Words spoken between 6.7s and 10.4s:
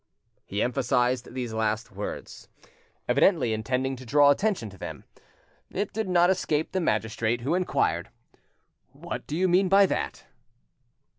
the magistrate, who inquired— "What do you mean by that?"